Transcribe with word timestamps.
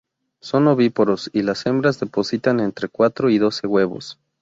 Son 0.39 0.65
ovíparos 0.67 1.29
y 1.31 1.43
las 1.43 1.63
hembras 1.67 1.99
depositan 1.99 2.59
entre 2.59 2.89
cuatro 2.89 3.29
y 3.29 3.37
doce 3.37 3.67
huevos. 3.67 4.17